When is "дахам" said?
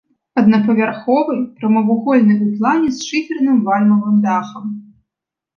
4.27-4.65